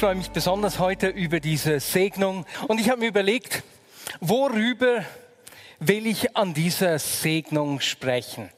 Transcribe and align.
Freue 0.00 0.14
mich 0.14 0.30
besonders 0.30 0.78
heute 0.78 1.08
über 1.08 1.40
diese 1.40 1.78
Segnung 1.78 2.46
und 2.68 2.80
ich 2.80 2.88
habe 2.88 3.00
mir 3.00 3.08
überlegt, 3.08 3.62
worüber 4.20 5.04
will 5.78 6.06
ich 6.06 6.34
an 6.38 6.54
dieser 6.54 6.98
Segnung 6.98 7.80
sprechen? 7.80 8.48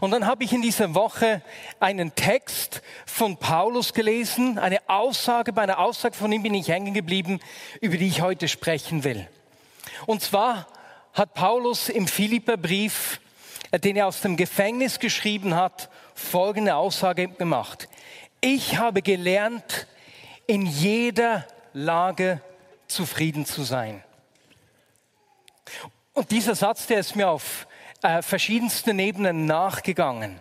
Und 0.00 0.12
dann 0.12 0.26
habe 0.26 0.42
ich 0.42 0.54
in 0.54 0.62
dieser 0.62 0.94
Woche 0.94 1.42
einen 1.80 2.14
Text 2.14 2.80
von 3.04 3.36
Paulus 3.36 3.92
gelesen, 3.92 4.58
eine 4.58 4.78
Aussage, 4.88 5.52
bei 5.52 5.60
einer 5.60 5.80
Aussage 5.80 6.16
von 6.16 6.32
ihm 6.32 6.42
bin 6.42 6.54
ich 6.54 6.68
hängen 6.68 6.94
geblieben, 6.94 7.40
über 7.82 7.98
die 7.98 8.08
ich 8.08 8.22
heute 8.22 8.48
sprechen 8.48 9.04
will. 9.04 9.28
Und 10.06 10.22
zwar 10.22 10.66
hat 11.12 11.34
Paulus 11.34 11.90
im 11.90 12.08
Philipperbrief, 12.08 13.20
äh, 13.70 13.78
den 13.78 13.96
er 13.96 14.06
aus 14.06 14.22
dem 14.22 14.38
Gefängnis 14.38 14.98
geschrieben 14.98 15.56
hat, 15.56 15.90
folgende 16.14 16.74
Aussage 16.74 17.28
gemacht. 17.28 17.86
Ich 18.40 18.78
habe 18.78 19.02
gelernt, 19.02 19.86
in 20.50 20.66
jeder 20.66 21.46
Lage 21.74 22.40
zufrieden 22.88 23.46
zu 23.46 23.62
sein. 23.62 24.02
Und 26.12 26.32
dieser 26.32 26.56
Satz, 26.56 26.88
der 26.88 26.98
ist 26.98 27.14
mir 27.14 27.28
auf 27.28 27.68
äh, 28.02 28.20
verschiedensten 28.20 28.98
Ebenen 28.98 29.44
nachgegangen. 29.44 30.40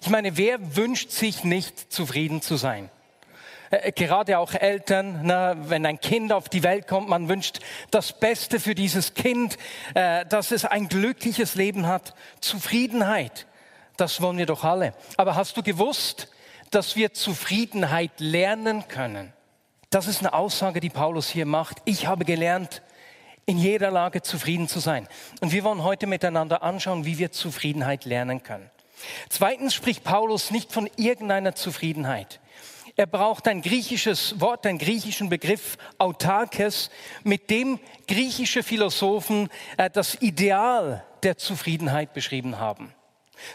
Ich 0.00 0.10
meine, 0.10 0.36
wer 0.36 0.76
wünscht 0.76 1.10
sich 1.10 1.42
nicht 1.42 1.92
zufrieden 1.92 2.40
zu 2.40 2.54
sein? 2.54 2.88
Äh, 3.70 3.90
gerade 3.90 4.38
auch 4.38 4.54
Eltern, 4.54 5.22
na, 5.24 5.68
wenn 5.68 5.84
ein 5.84 5.98
Kind 5.98 6.32
auf 6.32 6.48
die 6.48 6.62
Welt 6.62 6.86
kommt, 6.86 7.08
man 7.08 7.28
wünscht 7.28 7.58
das 7.90 8.12
Beste 8.12 8.60
für 8.60 8.76
dieses 8.76 9.14
Kind, 9.14 9.58
äh, 9.94 10.24
dass 10.26 10.52
es 10.52 10.64
ein 10.64 10.88
glückliches 10.88 11.56
Leben 11.56 11.88
hat. 11.88 12.14
Zufriedenheit, 12.38 13.48
das 13.96 14.20
wollen 14.20 14.38
wir 14.38 14.46
doch 14.46 14.62
alle. 14.62 14.94
Aber 15.16 15.34
hast 15.34 15.56
du 15.56 15.64
gewusst, 15.64 16.28
dass 16.70 16.96
wir 16.96 17.12
Zufriedenheit 17.12 18.12
lernen 18.18 18.88
können? 18.88 19.32
Das 19.90 20.06
ist 20.06 20.20
eine 20.20 20.32
Aussage, 20.34 20.80
die 20.80 20.90
Paulus 20.90 21.28
hier 21.28 21.46
macht. 21.46 21.78
Ich 21.84 22.06
habe 22.06 22.24
gelernt, 22.24 22.82
in 23.46 23.58
jeder 23.58 23.90
Lage 23.90 24.22
zufrieden 24.22 24.68
zu 24.68 24.78
sein. 24.78 25.08
Und 25.40 25.52
wir 25.52 25.64
wollen 25.64 25.82
heute 25.82 26.06
miteinander 26.06 26.62
anschauen, 26.62 27.04
wie 27.04 27.18
wir 27.18 27.32
Zufriedenheit 27.32 28.04
lernen 28.04 28.42
können. 28.42 28.70
Zweitens 29.28 29.74
spricht 29.74 30.04
Paulus 30.04 30.50
nicht 30.50 30.72
von 30.72 30.88
irgendeiner 30.96 31.54
Zufriedenheit. 31.54 32.40
Er 32.96 33.06
braucht 33.06 33.48
ein 33.48 33.62
griechisches 33.62 34.40
Wort, 34.40 34.66
einen 34.66 34.78
griechischen 34.78 35.28
Begriff, 35.28 35.78
autarkes, 35.98 36.90
mit 37.24 37.50
dem 37.50 37.80
griechische 38.06 38.62
Philosophen 38.62 39.48
äh, 39.76 39.88
das 39.88 40.20
Ideal 40.20 41.04
der 41.22 41.38
Zufriedenheit 41.38 42.12
beschrieben 42.12 42.58
haben. 42.58 42.92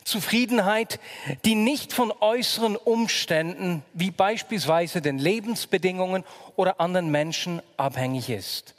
Zufriedenheit, 0.04 1.00
die 1.46 1.56
nicht 1.56 1.94
von 1.94 2.12
äußeren 2.20 2.76
Umständen 2.76 3.84
wie 3.94 4.12
beispielsweise 4.12 5.02
den 5.02 5.20
Lebensbedingungen 5.20 6.24
oder 6.56 6.80
anderen 6.80 7.12
Menschen 7.12 7.62
abhängig 7.78 8.30
ist. 8.30 8.76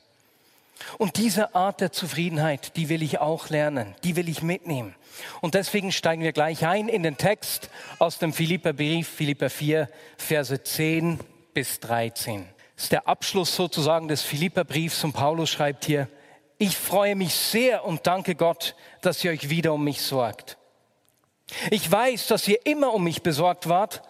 Und 0.99 1.17
diese 1.17 1.55
Art 1.55 1.81
der 1.81 1.93
Zufriedenheit, 1.93 2.77
die 2.77 2.89
will 2.89 3.03
ich 3.03 3.19
auch 3.19 3.49
lernen, 3.49 3.95
die 4.05 4.17
will 4.17 4.29
ich 4.29 4.43
mitnehmen. 4.43 4.95
Und 5.41 5.55
deswegen 5.55 5.93
steigen 5.93 6.23
wir 6.23 6.33
gleich 6.33 6.67
ein 6.67 6.89
in 6.89 7.03
den 7.03 7.17
Text 7.17 7.71
aus 7.99 8.19
dem 8.19 8.33
Philipperbrief, 8.33 9.09
Philipper 9.09 9.51
4, 9.51 9.89
Verse 10.19 10.63
10 10.63 11.21
bis 11.55 11.81
13. 11.81 12.47
Das 12.75 12.85
ist 12.85 12.93
der 12.93 13.09
Abschluss 13.09 13.57
sozusagen 13.57 14.09
des 14.09 14.23
Philipperbriefs 14.23 15.03
und 15.05 15.15
Paulus 15.15 15.49
schreibt 15.49 15.87
hier, 15.87 16.09
ich 16.59 16.77
freue 16.77 17.17
mich 17.17 17.35
sehr 17.35 17.85
und 17.85 18.07
danke 18.07 18.35
Gott, 18.35 18.75
dass 19.03 19.23
ihr 19.25 19.31
euch 19.31 19.51
wieder 19.51 19.73
um 19.73 19.85
mich 19.85 20.01
sorgt. 20.03 20.57
Ich 21.71 21.91
weiß, 21.91 22.27
dass 22.27 22.49
ihr 22.49 22.65
immer 22.67 22.93
um 22.93 23.05
mich 23.05 23.23
besorgt 23.23 23.69
wart, 23.69 24.03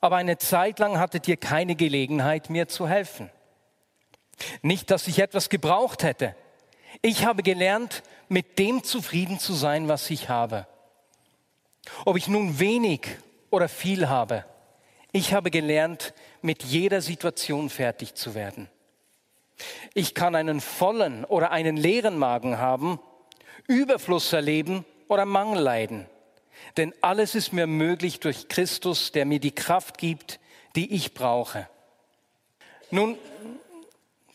aber 0.00 0.16
eine 0.16 0.38
Zeit 0.38 0.78
lang 0.78 0.98
hattet 0.98 1.28
ihr 1.28 1.36
keine 1.36 1.74
Gelegenheit, 1.74 2.50
mir 2.50 2.68
zu 2.68 2.88
helfen. 2.88 3.30
Nicht, 4.62 4.90
dass 4.90 5.08
ich 5.08 5.18
etwas 5.20 5.48
gebraucht 5.48 6.02
hätte. 6.02 6.34
Ich 7.00 7.24
habe 7.24 7.42
gelernt, 7.42 8.02
mit 8.28 8.58
dem 8.58 8.82
zufrieden 8.82 9.38
zu 9.38 9.54
sein, 9.54 9.88
was 9.88 10.10
ich 10.10 10.28
habe. 10.28 10.66
Ob 12.04 12.16
ich 12.16 12.28
nun 12.28 12.58
wenig 12.58 13.02
oder 13.50 13.68
viel 13.68 14.08
habe, 14.08 14.44
ich 15.12 15.34
habe 15.34 15.50
gelernt, 15.50 16.14
mit 16.40 16.62
jeder 16.62 17.02
Situation 17.02 17.68
fertig 17.68 18.14
zu 18.14 18.34
werden. 18.34 18.68
Ich 19.94 20.14
kann 20.14 20.34
einen 20.34 20.60
vollen 20.60 21.24
oder 21.24 21.50
einen 21.50 21.76
leeren 21.76 22.18
Magen 22.18 22.58
haben, 22.58 22.98
Überfluss 23.68 24.32
erleben 24.32 24.84
oder 25.08 25.26
Mangel 25.26 25.60
leiden. 25.62 26.06
Denn 26.76 26.94
alles 27.00 27.34
ist 27.34 27.52
mir 27.52 27.66
möglich 27.66 28.20
durch 28.20 28.48
Christus, 28.48 29.12
der 29.12 29.24
mir 29.24 29.40
die 29.40 29.54
Kraft 29.54 29.98
gibt, 29.98 30.40
die 30.74 30.94
ich 30.94 31.14
brauche. 31.14 31.68
Nun, 32.90 33.18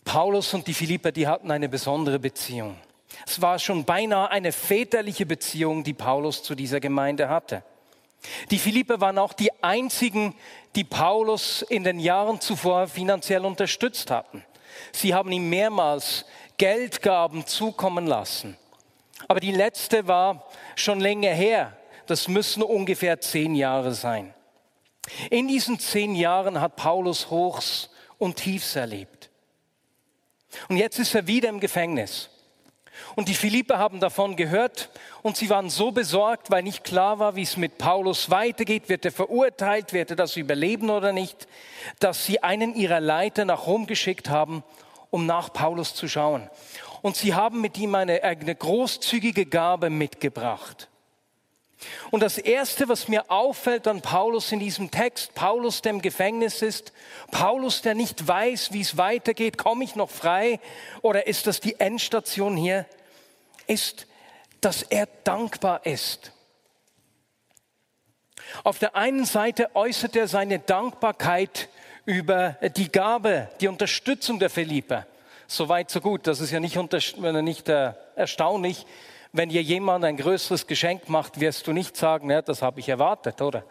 Paulus 0.04 0.54
und 0.54 0.68
die 0.68 0.74
Philipper, 0.74 1.12
die 1.12 1.28
hatten 1.28 1.52
eine 1.52 1.70
besondere 1.70 2.20
Beziehung. 2.20 2.78
Es 3.26 3.42
war 3.42 3.60
schon 3.60 3.86
beinahe 3.86 4.30
eine 4.30 4.52
väterliche 4.52 5.26
Beziehung, 5.26 5.84
die 5.84 5.94
Paulus 5.94 6.44
zu 6.44 6.56
dieser 6.56 6.80
Gemeinde 6.80 7.30
hatte. 7.30 7.64
Die 8.52 8.60
Philipper 8.60 9.00
waren 9.00 9.18
auch 9.18 9.34
die 9.34 9.52
einzigen, 9.64 10.36
die 10.76 10.84
Paulus 10.84 11.62
in 11.62 11.84
den 11.84 12.00
Jahren 12.00 12.42
zuvor 12.42 12.88
finanziell 12.88 13.46
unterstützt 13.46 14.12
hatten. 14.12 14.44
Sie 14.92 15.14
haben 15.14 15.32
ihm 15.32 15.50
mehrmals 15.50 16.26
Geldgaben 16.58 17.46
zukommen 17.46 18.08
lassen. 18.08 18.58
Aber 19.28 19.40
die 19.40 19.52
letzte 19.52 20.08
war 20.08 20.46
schon 20.76 21.00
länger 21.00 21.32
her. 21.32 21.77
Das 22.08 22.28
müssen 22.28 22.64
ungefähr 22.64 23.20
zehn 23.20 23.56
Jahre 23.56 23.94
sein. 23.94 24.34
In 25.30 25.48
diesen 25.48 25.80
zehn 25.80 26.16
Jahren 26.16 26.60
hat 26.60 26.76
Paulus 26.76 27.30
Hochs 27.30 27.90
und 28.18 28.38
Tiefs 28.38 28.76
erlebt. 28.76 29.30
Und 30.70 30.78
jetzt 30.78 31.00
ist 31.00 31.16
er 31.16 31.28
wieder 31.28 31.50
im 31.50 31.60
Gefängnis. 31.60 32.30
Und 33.16 33.30
die 33.30 33.34
Philipper 33.34 33.78
haben 33.78 34.00
davon 34.00 34.36
gehört 34.36 34.90
und 35.22 35.38
sie 35.38 35.50
waren 35.50 35.70
so 35.70 35.92
besorgt, 35.92 36.50
weil 36.50 36.64
nicht 36.64 36.84
klar 36.84 37.20
war, 37.20 37.36
wie 37.36 37.44
es 37.44 37.58
mit 37.58 37.78
Paulus 37.78 38.30
weitergeht. 38.30 38.90
Wird 38.90 39.06
er 39.06 39.12
verurteilt? 39.12 39.94
Wird 39.94 40.12
er 40.12 40.16
das 40.16 40.36
überleben 40.36 40.90
oder 40.90 41.14
nicht? 41.14 41.48
Dass 42.00 42.26
sie 42.26 42.42
einen 42.42 42.76
ihrer 42.76 43.00
Leiter 43.00 43.46
nach 43.46 43.68
Rom 43.68 43.86
geschickt 43.86 44.30
haben, 44.30 44.64
um 45.10 45.26
nach 45.26 45.54
Paulus 45.54 45.94
zu 45.94 46.08
schauen. 46.08 46.50
Und 47.02 47.16
sie 47.16 47.34
haben 47.36 47.62
mit 47.62 47.78
ihm 47.78 47.94
eine, 47.96 48.24
eine 48.24 48.56
großzügige 48.56 49.46
Gabe 49.46 49.90
mitgebracht. 49.90 50.90
Und 52.10 52.22
das 52.22 52.38
Erste, 52.38 52.90
was 52.90 53.08
mir 53.08 53.30
auffällt 53.30 53.88
an 53.88 54.02
Paulus 54.02 54.52
in 54.52 54.60
diesem 54.60 54.90
Text, 54.90 55.36
Paulus, 55.36 55.82
der 55.82 55.92
im 55.92 56.02
Gefängnis 56.02 56.62
ist, 56.62 56.92
Paulus, 57.32 57.82
der 57.82 57.94
nicht 57.94 58.28
weiß, 58.28 58.74
wie 58.74 58.82
es 58.82 58.98
weitergeht, 58.98 59.58
komme 59.58 59.84
ich 59.84 59.96
noch 59.96 60.10
frei 60.10 60.60
oder 61.02 61.28
ist 61.28 61.46
das 61.46 61.60
die 61.60 61.80
Endstation 61.80 62.58
hier, 62.58 62.86
ist, 63.68 64.08
dass 64.62 64.82
er 64.82 65.08
dankbar 65.24 65.86
ist. 65.86 66.32
Auf 68.64 68.80
der 68.80 68.96
einen 68.96 69.26
Seite 69.26 69.76
äußert 69.76 70.16
er 70.16 70.28
seine 70.28 70.60
Dankbarkeit 70.60 71.70
über 72.06 72.58
die 72.76 72.92
Gabe, 72.92 73.50
die 73.60 73.68
Unterstützung 73.68 74.40
der 74.40 74.50
Philipper. 74.50 75.06
So 75.48 75.70
weit, 75.70 75.92
so 75.92 76.02
gut. 76.02 76.28
Das 76.28 76.40
ist 76.40 76.52
ja 76.52 76.60
nicht, 76.60 76.76
nicht 76.76 77.70
äh, 77.70 77.94
erstaunlich 78.16 78.86
wenn 79.32 79.50
dir 79.50 79.62
jemand 79.62 80.06
ein 80.06 80.18
größeres 80.18 80.68
Geschenk 80.68 81.10
macht, 81.10 81.40
wirst 81.40 81.68
du 81.68 81.74
nicht 81.74 81.96
sagen, 81.96 82.30
ja, 82.30 82.42
das 82.42 82.62
habe 82.62 82.80
ich 82.80 82.90
erwartet, 82.90 83.42
oder? 83.42 83.64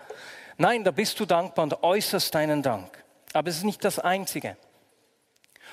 Nein, 0.58 0.84
da 0.84 0.90
bist 0.90 1.18
du 1.20 1.26
dankbar 1.26 1.64
und 1.64 1.82
äußerst 1.82 2.34
deinen 2.34 2.62
Dank. 2.62 3.04
Aber 3.32 3.48
es 3.48 3.58
ist 3.58 3.64
nicht 3.64 3.84
das 3.84 3.98
Einzige. 3.98 4.56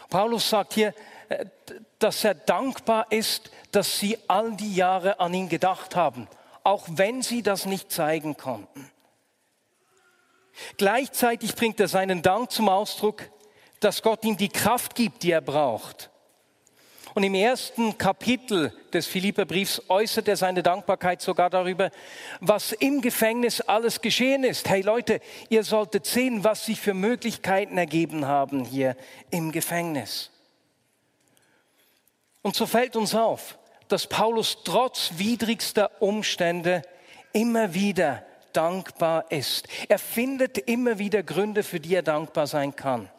Paulus 0.09 0.49
sagt 0.49 0.73
hier, 0.73 0.93
äh, 1.29 1.45
dass 1.99 2.23
er 2.23 2.33
dankbar 2.33 3.07
ist, 3.09 3.51
dass 3.71 3.99
sie 3.99 4.17
all 4.27 4.55
die 4.55 4.75
Jahre 4.75 5.19
an 5.19 5.33
ihn 5.33 5.47
gedacht 5.47 5.95
haben, 5.95 6.27
auch 6.63 6.85
wenn 6.89 7.21
sie 7.21 7.41
das 7.41 7.65
nicht 7.65 7.91
zeigen 7.91 8.35
konnten. 8.35 8.91
Gleichzeitig 10.77 11.55
bringt 11.55 11.79
er 11.79 11.87
seinen 11.87 12.21
Dank 12.21 12.51
zum 12.51 12.69
Ausdruck, 12.69 13.23
dass 13.79 14.01
Gott 14.01 14.23
ihm 14.23 14.37
die 14.37 14.49
Kraft 14.49 14.95
gibt, 14.95 15.23
die 15.23 15.31
er 15.31 15.41
braucht. 15.41 16.09
Und 17.13 17.23
im 17.23 17.35
ersten 17.35 17.97
Kapitel 17.97 18.73
des 18.91 19.05
Philipperbriefs 19.05 19.83
äußert 19.87 20.27
er 20.27 20.35
seine 20.35 20.63
Dankbarkeit 20.63 21.21
sogar 21.21 21.49
darüber, 21.49 21.91
was 22.39 22.71
im 22.71 23.01
Gefängnis 23.01 23.61
alles 23.61 24.01
geschehen 24.01 24.43
ist. 24.43 24.67
Hey 24.67 24.81
Leute, 24.81 25.19
ihr 25.49 25.63
solltet 25.63 26.07
sehen, 26.07 26.43
was 26.43 26.65
sich 26.65 26.81
für 26.81 26.95
Möglichkeiten 26.95 27.77
ergeben 27.77 28.25
haben 28.25 28.65
hier 28.65 28.97
im 29.29 29.51
Gefängnis. 29.51 30.31
Und 32.41 32.55
so 32.55 32.65
fällt 32.65 32.95
uns 32.95 33.13
auf, 33.13 33.59
dass 33.87 34.07
Paulus 34.07 34.59
trotz 34.63 35.11
widrigster 35.17 35.91
Umstände 36.01 36.81
immer 37.31 37.75
wieder 37.75 38.25
dankbar 38.53 39.31
ist. 39.31 39.67
Er 39.87 39.99
findet 39.99 40.57
immer 40.57 40.97
wieder 40.97 41.21
Gründe, 41.21 41.63
für 41.63 41.79
die 41.79 41.95
er 41.95 42.03
dankbar 42.03 42.47
sein 42.47 42.75
kann. 42.75 43.09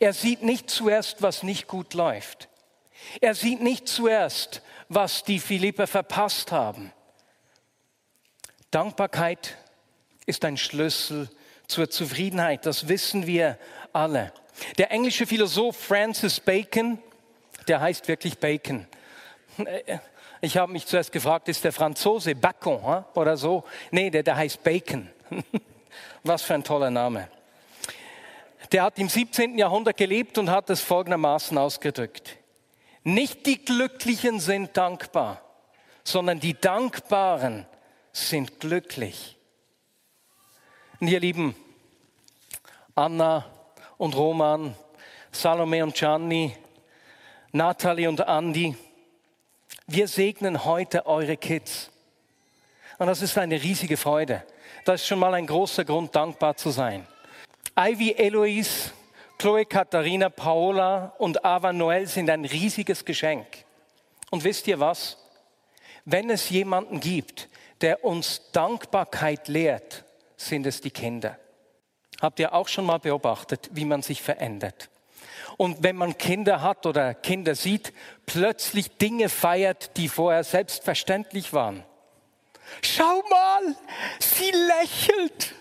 Er 0.00 0.12
sieht 0.12 0.42
nicht 0.42 0.68
zuerst, 0.68 1.22
was 1.22 1.42
nicht 1.42 1.68
gut 1.68 1.94
läuft. 1.94 2.47
Er 3.20 3.34
sieht 3.34 3.60
nicht 3.60 3.88
zuerst, 3.88 4.62
was 4.88 5.24
die 5.24 5.38
Philipper 5.38 5.86
verpasst 5.86 6.52
haben. 6.52 6.92
Dankbarkeit 8.70 9.56
ist 10.26 10.44
ein 10.44 10.56
Schlüssel 10.56 11.30
zur 11.66 11.90
Zufriedenheit, 11.90 12.66
das 12.66 12.88
wissen 12.88 13.26
wir 13.26 13.58
alle. 13.92 14.32
Der 14.76 14.90
englische 14.90 15.26
Philosoph 15.26 15.76
Francis 15.76 16.40
Bacon, 16.40 16.98
der 17.66 17.80
heißt 17.80 18.08
wirklich 18.08 18.38
Bacon. 18.38 18.86
Ich 20.40 20.56
habe 20.56 20.72
mich 20.72 20.86
zuerst 20.86 21.12
gefragt, 21.12 21.48
ist 21.48 21.64
der 21.64 21.72
Franzose 21.72 22.34
Bacon 22.34 23.04
oder 23.14 23.36
so? 23.36 23.64
Nee, 23.90 24.10
der, 24.10 24.22
der 24.22 24.36
heißt 24.36 24.62
Bacon. 24.62 25.10
Was 26.22 26.42
für 26.42 26.54
ein 26.54 26.64
toller 26.64 26.90
Name. 26.90 27.28
Der 28.72 28.82
hat 28.82 28.98
im 28.98 29.08
17. 29.08 29.56
Jahrhundert 29.58 29.96
gelebt 29.96 30.36
und 30.38 30.50
hat 30.50 30.68
es 30.70 30.80
folgendermaßen 30.80 31.56
ausgedrückt. 31.56 32.36
Nicht 33.04 33.46
die 33.46 33.64
Glücklichen 33.64 34.40
sind 34.40 34.76
dankbar, 34.76 35.42
sondern 36.04 36.40
die 36.40 36.54
Dankbaren 36.54 37.66
sind 38.12 38.60
glücklich. 38.60 39.36
Und 41.00 41.08
ihr 41.08 41.20
Lieben, 41.20 41.54
Anna 42.94 43.46
und 43.96 44.16
Roman, 44.16 44.74
Salome 45.30 45.84
und 45.84 45.94
Gianni, 45.94 46.56
Natalie 47.52 48.08
und 48.08 48.20
Andy, 48.20 48.76
wir 49.86 50.08
segnen 50.08 50.64
heute 50.64 51.06
eure 51.06 51.36
Kids. 51.36 51.90
Und 52.98 53.06
das 53.06 53.22
ist 53.22 53.38
eine 53.38 53.62
riesige 53.62 53.96
Freude. 53.96 54.44
Das 54.84 55.00
ist 55.00 55.06
schon 55.06 55.18
mal 55.18 55.32
ein 55.34 55.46
großer 55.46 55.84
Grund, 55.84 56.14
dankbar 56.14 56.56
zu 56.56 56.70
sein. 56.70 57.06
Ivy 57.78 58.12
Eloise 58.12 58.90
Chloe, 59.38 59.64
Katharina, 59.64 60.30
Paola 60.30 61.14
und 61.18 61.44
Ava 61.44 61.72
Noel 61.72 62.08
sind 62.08 62.28
ein 62.28 62.44
riesiges 62.44 63.04
Geschenk. 63.04 63.46
Und 64.30 64.42
wisst 64.42 64.66
ihr 64.66 64.80
was? 64.80 65.16
Wenn 66.04 66.28
es 66.28 66.50
jemanden 66.50 66.98
gibt, 66.98 67.48
der 67.80 68.04
uns 68.04 68.50
Dankbarkeit 68.50 69.46
lehrt, 69.46 70.04
sind 70.36 70.66
es 70.66 70.80
die 70.80 70.90
Kinder. 70.90 71.38
Habt 72.20 72.40
ihr 72.40 72.52
auch 72.52 72.66
schon 72.66 72.84
mal 72.84 72.98
beobachtet, 72.98 73.70
wie 73.72 73.84
man 73.84 74.02
sich 74.02 74.22
verändert? 74.22 74.90
Und 75.56 75.84
wenn 75.84 75.94
man 75.94 76.18
Kinder 76.18 76.62
hat 76.62 76.84
oder 76.84 77.14
Kinder 77.14 77.54
sieht, 77.54 77.92
plötzlich 78.26 78.96
Dinge 78.98 79.28
feiert, 79.28 79.96
die 79.96 80.08
vorher 80.08 80.42
selbstverständlich 80.42 81.52
waren. 81.52 81.84
Schau 82.82 83.22
mal, 83.30 83.76
sie 84.18 84.50
lächelt. 84.50 85.54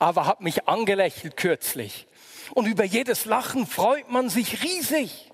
Aber 0.00 0.26
hat 0.26 0.40
mich 0.40 0.68
angelächelt 0.68 1.36
kürzlich. 1.36 2.06
Und 2.54 2.66
über 2.66 2.84
jedes 2.84 3.24
Lachen 3.24 3.66
freut 3.66 4.10
man 4.10 4.28
sich 4.28 4.62
riesig. 4.62 5.30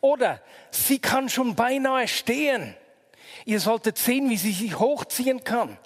Oder 0.00 0.40
sie 0.70 0.98
kann 0.98 1.28
schon 1.28 1.54
beinahe 1.54 2.08
stehen. 2.08 2.74
Ihr 3.44 3.60
solltet 3.60 3.98
sehen, 3.98 4.30
wie 4.30 4.36
sie 4.36 4.52
sich 4.52 4.78
hochziehen 4.78 5.44
kann. 5.44 5.78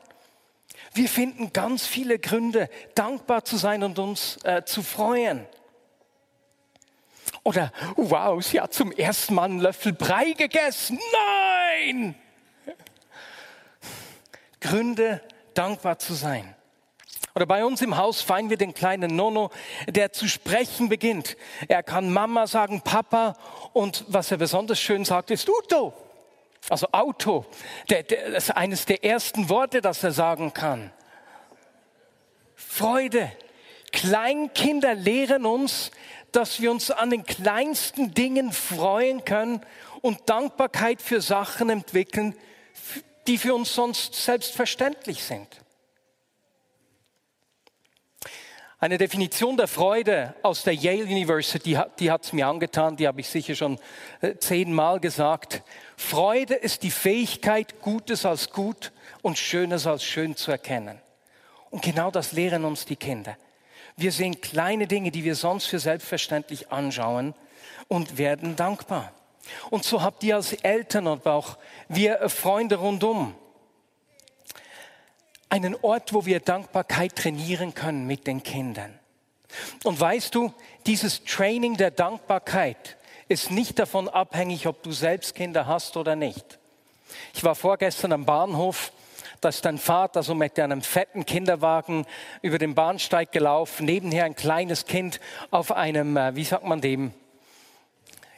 Wir 0.94 1.08
finden 1.08 1.52
ganz 1.52 1.86
viele 1.86 2.18
Gründe, 2.18 2.68
dankbar 2.94 3.44
zu 3.44 3.56
sein 3.56 3.82
und 3.82 3.98
uns 3.98 4.38
äh, 4.44 4.64
zu 4.64 4.82
freuen. 4.82 5.46
Oder, 7.44 7.72
wow, 7.96 8.42
sie 8.42 8.60
hat 8.60 8.74
zum 8.74 8.92
ersten 8.92 9.34
Mal 9.34 9.44
einen 9.44 9.60
Löffel 9.60 9.92
Brei 9.92 10.32
gegessen. 10.32 10.98
Nein! 11.12 12.14
Gründe, 14.60 15.20
dankbar 15.54 15.98
zu 15.98 16.14
sein. 16.14 16.54
Oder 17.34 17.46
bei 17.46 17.64
uns 17.64 17.80
im 17.80 17.96
Haus 17.96 18.20
feiern 18.20 18.50
wir 18.50 18.58
den 18.58 18.74
kleinen 18.74 19.16
Nono, 19.16 19.50
der 19.88 20.12
zu 20.12 20.28
sprechen 20.28 20.88
beginnt. 20.88 21.36
Er 21.68 21.82
kann 21.82 22.12
Mama 22.12 22.46
sagen, 22.46 22.82
Papa 22.82 23.34
und 23.72 24.04
was 24.08 24.30
er 24.30 24.36
besonders 24.36 24.78
schön 24.78 25.04
sagt, 25.04 25.30
ist 25.30 25.48
Uto. 25.48 25.94
Also 26.68 26.86
Auto. 26.92 27.46
Der, 27.90 28.02
der, 28.02 28.32
das 28.32 28.44
ist 28.44 28.50
eines 28.50 28.84
der 28.84 29.02
ersten 29.02 29.48
Worte, 29.48 29.80
das 29.80 30.04
er 30.04 30.12
sagen 30.12 30.52
kann. 30.52 30.92
Freude. 32.54 33.32
Kleinkinder 33.92 34.94
lehren 34.94 35.44
uns, 35.44 35.90
dass 36.32 36.60
wir 36.60 36.70
uns 36.70 36.90
an 36.90 37.10
den 37.10 37.24
kleinsten 37.24 38.14
Dingen 38.14 38.52
freuen 38.52 39.24
können 39.24 39.60
und 40.00 40.28
Dankbarkeit 40.28 41.02
für 41.02 41.20
Sachen 41.20 41.68
entwickeln, 41.68 42.34
die 43.26 43.38
für 43.38 43.54
uns 43.54 43.74
sonst 43.74 44.14
selbstverständlich 44.14 45.22
sind. 45.24 45.61
Eine 48.82 48.98
Definition 48.98 49.56
der 49.56 49.68
Freude 49.68 50.34
aus 50.42 50.64
der 50.64 50.74
Yale 50.74 51.04
University, 51.04 51.78
die 52.00 52.10
hat 52.10 52.24
es 52.24 52.32
mir 52.32 52.48
angetan, 52.48 52.96
die 52.96 53.06
habe 53.06 53.20
ich 53.20 53.28
sicher 53.28 53.54
schon 53.54 53.78
äh, 54.20 54.34
zehnmal 54.38 54.98
gesagt. 54.98 55.62
Freude 55.96 56.54
ist 56.54 56.82
die 56.82 56.90
Fähigkeit, 56.90 57.80
Gutes 57.80 58.26
als 58.26 58.50
gut 58.50 58.90
und 59.22 59.38
Schönes 59.38 59.86
als 59.86 60.02
schön 60.02 60.34
zu 60.34 60.50
erkennen. 60.50 60.98
Und 61.70 61.82
genau 61.82 62.10
das 62.10 62.32
lehren 62.32 62.64
uns 62.64 62.84
die 62.84 62.96
Kinder. 62.96 63.36
Wir 63.96 64.10
sehen 64.10 64.40
kleine 64.40 64.88
Dinge, 64.88 65.12
die 65.12 65.22
wir 65.22 65.36
sonst 65.36 65.66
für 65.66 65.78
selbstverständlich 65.78 66.72
anschauen 66.72 67.34
und 67.86 68.18
werden 68.18 68.56
dankbar. 68.56 69.12
Und 69.70 69.84
so 69.84 70.02
habt 70.02 70.24
ihr 70.24 70.34
als 70.34 70.54
Eltern 70.54 71.06
und 71.06 71.24
auch 71.28 71.56
wir 71.86 72.28
Freunde 72.28 72.74
rundum 72.74 73.36
einen 75.52 75.76
Ort, 75.82 76.14
wo 76.14 76.24
wir 76.24 76.40
Dankbarkeit 76.40 77.14
trainieren 77.14 77.74
können 77.74 78.06
mit 78.06 78.26
den 78.26 78.42
Kindern. 78.42 78.98
Und 79.84 80.00
weißt 80.00 80.34
du, 80.34 80.50
dieses 80.86 81.24
Training 81.24 81.76
der 81.76 81.90
Dankbarkeit 81.90 82.96
ist 83.28 83.50
nicht 83.50 83.78
davon 83.78 84.08
abhängig, 84.08 84.66
ob 84.66 84.82
du 84.82 84.92
selbst 84.92 85.34
Kinder 85.34 85.66
hast 85.66 85.98
oder 85.98 86.16
nicht. 86.16 86.58
Ich 87.34 87.44
war 87.44 87.54
vorgestern 87.54 88.14
am 88.14 88.24
Bahnhof, 88.24 88.92
da 89.42 89.50
ist 89.50 89.62
dein 89.66 89.76
Vater 89.76 90.22
so 90.22 90.34
mit 90.34 90.58
einem 90.58 90.80
fetten 90.80 91.26
Kinderwagen 91.26 92.06
über 92.40 92.56
den 92.56 92.74
Bahnsteig 92.74 93.30
gelaufen, 93.30 93.84
nebenher 93.84 94.24
ein 94.24 94.36
kleines 94.36 94.86
Kind 94.86 95.20
auf 95.50 95.70
einem, 95.72 96.16
äh, 96.16 96.34
wie 96.34 96.44
sagt 96.44 96.64
man 96.64 96.80
dem, 96.80 97.12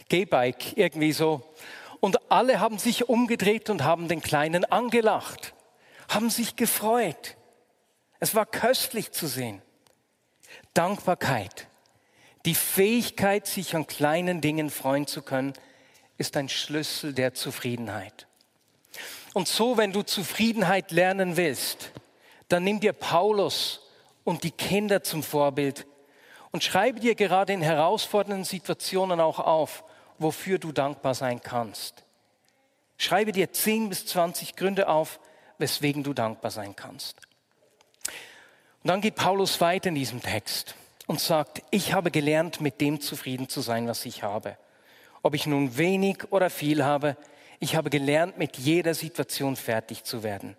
Gehbike, 0.09 0.77
irgendwie 0.77 1.13
so. 1.13 1.43
Und 2.01 2.29
alle 2.29 2.59
haben 2.59 2.79
sich 2.79 3.09
umgedreht 3.09 3.71
und 3.71 3.85
haben 3.85 4.09
den 4.09 4.21
Kleinen 4.21 4.65
angelacht 4.65 5.55
haben 6.09 6.31
sich 6.31 6.57
gefreut. 6.57 7.37
Es 8.21 8.35
war 8.35 8.47
köstlich 8.47 9.13
zu 9.13 9.27
sehen. 9.27 9.63
Dankbarkeit, 10.73 11.69
die 12.45 12.55
Fähigkeit, 12.55 13.47
sich 13.47 13.75
an 13.75 13.87
kleinen 13.87 14.41
Dingen 14.41 14.71
freuen 14.71 15.07
zu 15.07 15.23
können, 15.23 15.55
ist 16.19 16.37
ein 16.37 16.49
Schlüssel 16.49 17.13
der 17.13 17.35
Zufriedenheit. 17.35 18.27
Und 19.33 19.49
so, 19.49 19.77
wenn 19.77 19.93
du 19.93 20.03
Zufriedenheit 20.03 20.93
lernen 20.93 21.37
willst, 21.37 21.91
dann 22.49 22.65
nimm 22.65 22.81
dir 22.81 22.93
Paulus 22.93 23.81
und 24.23 24.45
die 24.45 24.53
Kinder 24.53 25.03
zum 25.03 25.23
Vorbild 25.23 25.87
und 26.53 26.63
schreibe 26.63 27.01
dir 27.01 27.15
gerade 27.15 27.53
in 27.53 27.63
herausfordernden 27.63 28.45
Situationen 28.45 29.21
auch 29.21 29.41
auf, 29.41 29.83
wofür 30.19 30.59
du 30.59 30.71
dankbar 30.71 31.15
sein 31.15 31.41
kannst. 31.43 32.05
Schreibe 32.97 33.33
dir 33.33 33.53
10 33.53 33.89
bis 33.89 34.07
20 34.07 34.55
Gründe 34.55 34.89
auf, 34.89 35.19
weswegen 35.59 36.03
du 36.03 36.13
dankbar 36.13 36.51
sein 36.51 36.77
kannst. 36.77 37.17
Und 38.83 38.89
dann 38.89 39.01
geht 39.01 39.15
Paulus 39.15 39.61
weiter 39.61 39.89
in 39.89 39.95
diesem 39.95 40.21
Text 40.21 40.75
und 41.07 41.21
sagt, 41.21 41.63
ich 41.71 41.93
habe 41.93 42.11
gelernt, 42.11 42.61
mit 42.61 42.81
dem 42.81 43.01
zufrieden 43.01 43.49
zu 43.49 43.61
sein, 43.61 43.87
was 43.89 44.05
ich 44.05 44.23
habe. 44.23 44.57
Ob 45.23 45.35
ich 45.35 45.47
nun 45.47 45.77
wenig 45.79 46.31
oder 46.31 46.51
viel 46.51 46.85
habe, 46.85 47.17
ich 47.61 47.77
habe 47.77 47.89
gelernt, 47.89 48.37
mit 48.37 48.59
jeder 48.59 48.95
Situation 48.95 49.57
fertig 49.57 50.05
zu 50.05 50.23
werden. 50.23 50.57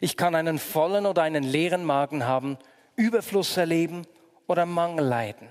Ich 0.00 0.16
kann 0.16 0.34
einen 0.34 0.58
vollen 0.58 1.06
oder 1.06 1.22
einen 1.22 1.42
leeren 1.42 1.84
Magen 1.84 2.24
haben, 2.24 2.58
Überfluss 2.96 3.56
erleben 3.56 4.06
oder 4.46 4.66
Mangel 4.66 5.04
leiden. 5.04 5.48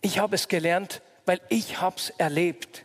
Ich 0.00 0.18
habe 0.18 0.34
es 0.34 0.48
gelernt, 0.48 1.02
weil 1.26 1.40
ich 1.48 1.76
es 1.96 2.10
erlebt. 2.10 2.84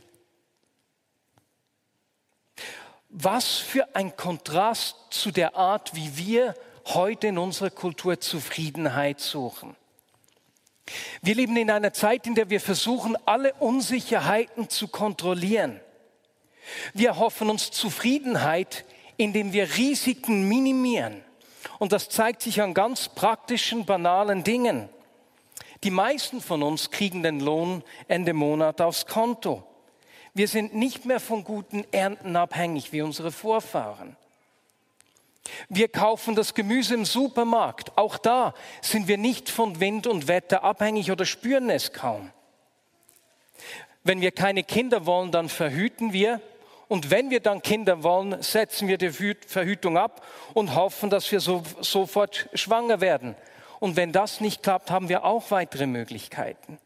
Was 3.18 3.56
für 3.56 3.96
ein 3.96 4.18
Kontrast 4.18 4.98
zu 5.10 5.32
der 5.32 5.56
Art, 5.56 5.96
wie 5.96 6.18
wir 6.18 6.54
heute 6.88 7.28
in 7.28 7.38
unserer 7.38 7.70
Kultur 7.70 8.20
Zufriedenheit 8.20 9.22
suchen. 9.22 9.78
Wir 11.22 11.36
leben 11.36 11.56
in 11.56 11.72
einer 11.72 11.94
Zeit, 11.94 12.28
in 12.28 12.36
der 12.36 12.50
wir 12.50 12.60
versuchen, 12.60 13.16
alle 13.26 13.54
Unsicherheiten 13.54 14.70
zu 14.70 14.90
kontrollieren. 14.90 15.80
Wir 16.94 17.18
hoffen 17.18 17.50
uns 17.50 17.72
Zufriedenheit, 17.72 18.84
indem 19.16 19.54
wir 19.54 19.78
Risiken 19.78 20.50
minimieren. 20.50 21.24
Und 21.80 21.94
das 21.94 22.10
zeigt 22.10 22.42
sich 22.42 22.62
an 22.62 22.74
ganz 22.74 23.08
praktischen, 23.08 23.86
banalen 23.86 24.44
Dingen. 24.44 24.90
Die 25.86 25.90
meisten 25.90 26.42
von 26.42 26.62
uns 26.62 26.92
kriegen 26.92 27.24
den 27.24 27.40
Lohn 27.40 27.82
Ende 28.10 28.34
Monat 28.34 28.82
aufs 28.82 29.06
Konto. 29.06 29.64
Wir 30.36 30.50
sind 30.50 30.76
nicht 30.76 31.06
mehr 31.06 31.22
von 31.22 31.46
guten 31.46 31.86
Ernten 31.94 32.36
abhängig 32.36 32.92
wie 32.92 33.02
unsere 33.02 33.32
Vorfahren. 33.32 34.18
Wir 35.70 35.88
kaufen 35.88 36.36
das 36.36 36.54
Gemüse 36.54 36.94
im 36.94 37.06
Supermarkt. 37.06 37.98
Auch 37.98 38.18
da 38.18 38.54
sind 38.82 39.08
wir 39.08 39.18
nicht 39.18 39.50
von 39.50 39.80
Wind 39.80 40.08
und 40.08 40.28
Wetter 40.28 40.64
abhängig 40.64 41.10
oder 41.10 41.26
spüren 41.26 41.70
es 41.70 41.94
kaum. 41.94 42.32
Wenn 44.04 44.20
wir 44.20 44.32
keine 44.32 44.64
Kinder 44.64 45.06
wollen, 45.06 45.32
dann 45.32 45.48
verhüten 45.48 46.12
wir. 46.12 46.42
Und 46.90 47.12
wenn 47.12 47.30
wir 47.30 47.40
dann 47.40 47.62
Kinder 47.62 48.04
wollen, 48.04 48.42
setzen 48.44 48.90
wir 48.90 48.98
die 48.98 49.12
Verhütung 49.12 49.98
ab 49.98 50.22
und 50.54 50.76
hoffen, 50.76 51.10
dass 51.10 51.32
wir 51.32 51.40
so, 51.40 51.64
sofort 51.80 52.50
schwanger 52.54 53.00
werden. 53.00 53.36
Und 53.80 53.96
wenn 53.96 54.12
das 54.12 54.42
nicht 54.42 54.64
klappt, 54.64 54.92
haben 54.92 55.08
wir 55.08 55.24
auch 55.24 55.50
weitere 55.50 55.88
Möglichkeiten. 55.88 56.78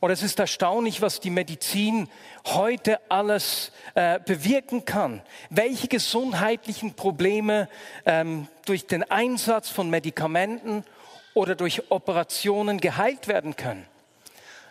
Und 0.00 0.10
es 0.10 0.22
ist 0.22 0.38
erstaunlich, 0.38 1.02
was 1.02 1.20
die 1.20 1.30
Medizin 1.30 2.08
heute 2.46 3.00
alles 3.10 3.72
äh, 3.94 4.20
bewirken 4.20 4.84
kann. 4.84 5.22
Welche 5.50 5.88
gesundheitlichen 5.88 6.94
Probleme 6.94 7.68
ähm, 8.06 8.48
durch 8.64 8.86
den 8.86 9.02
Einsatz 9.10 9.68
von 9.68 9.90
Medikamenten 9.90 10.84
oder 11.34 11.54
durch 11.54 11.90
Operationen 11.90 12.78
geheilt 12.78 13.26
werden 13.26 13.56
können. 13.56 13.86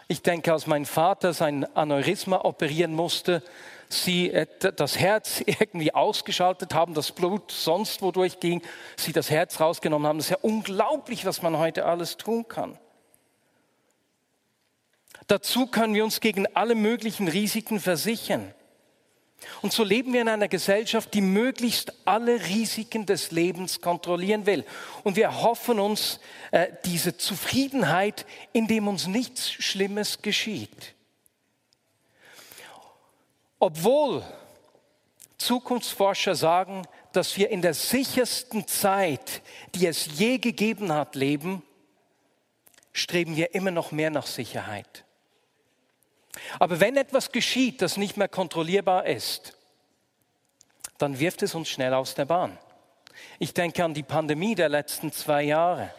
Ich 0.07 0.21
denke, 0.21 0.51
als 0.51 0.67
mein 0.67 0.85
Vater 0.85 1.33
sein 1.33 1.65
Aneurysma 1.75 2.41
operieren 2.43 2.93
musste, 2.93 3.43
sie 3.89 4.31
äh, 4.31 4.45
das 4.75 4.97
Herz 4.97 5.41
irgendwie 5.45 5.93
ausgeschaltet 5.93 6.73
haben, 6.73 6.93
das 6.93 7.11
Blut 7.11 7.51
sonst 7.51 8.01
wodurch 8.01 8.39
ging, 8.39 8.61
sie 8.95 9.11
das 9.11 9.29
Herz 9.29 9.59
rausgenommen 9.59 10.07
haben. 10.07 10.19
Das 10.19 10.27
ist 10.27 10.31
ja 10.31 10.37
unglaublich, 10.41 11.25
was 11.25 11.41
man 11.41 11.57
heute 11.57 11.85
alles 11.85 12.17
tun 12.17 12.47
kann. 12.47 12.77
Dazu 15.31 15.65
können 15.65 15.93
wir 15.93 16.03
uns 16.03 16.19
gegen 16.19 16.45
alle 16.57 16.75
möglichen 16.75 17.29
Risiken 17.29 17.79
versichern. 17.79 18.53
Und 19.61 19.71
so 19.71 19.81
leben 19.81 20.11
wir 20.11 20.19
in 20.19 20.27
einer 20.27 20.49
Gesellschaft, 20.49 21.13
die 21.13 21.21
möglichst 21.21 21.93
alle 22.03 22.47
Risiken 22.47 23.05
des 23.05 23.31
Lebens 23.31 23.79
kontrollieren 23.79 24.45
will. 24.45 24.65
Und 25.05 25.15
wir 25.15 25.41
hoffen 25.41 25.79
uns 25.79 26.19
äh, 26.51 26.67
diese 26.83 27.15
Zufriedenheit, 27.15 28.25
indem 28.51 28.89
uns 28.89 29.07
nichts 29.07 29.49
Schlimmes 29.49 30.21
geschieht. 30.21 30.95
Obwohl 33.57 34.25
Zukunftsforscher 35.37 36.35
sagen, 36.35 36.85
dass 37.13 37.37
wir 37.37 37.51
in 37.51 37.61
der 37.61 37.73
sichersten 37.73 38.67
Zeit, 38.67 39.41
die 39.75 39.87
es 39.87 40.09
je 40.19 40.39
gegeben 40.39 40.91
hat, 40.91 41.15
leben, 41.15 41.63
streben 42.91 43.37
wir 43.37 43.55
immer 43.55 43.71
noch 43.71 43.93
mehr 43.93 44.09
nach 44.09 44.27
Sicherheit. 44.27 45.05
Aber 46.59 46.79
wenn 46.79 46.97
etwas 46.97 47.31
geschieht, 47.31 47.81
das 47.81 47.97
nicht 47.97 48.17
mehr 48.17 48.27
kontrollierbar 48.27 49.05
ist, 49.05 49.57
dann 50.97 51.19
wirft 51.19 51.41
es 51.43 51.55
uns 51.55 51.69
schnell 51.69 51.93
aus 51.93 52.15
der 52.15 52.25
Bahn. 52.25 52.57
Ich 53.39 53.53
denke 53.53 53.83
an 53.83 53.93
die 53.93 54.03
Pandemie 54.03 54.55
der 54.55 54.69
letzten 54.69 55.11
zwei 55.11 55.43
Jahre. 55.43 55.93